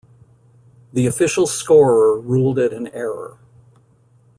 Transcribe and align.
The 0.93 1.05
official 1.05 1.45
scorer 1.45 2.19
ruled 2.19 2.57
it 2.57 2.73
an 2.73 2.87
error. 2.87 3.37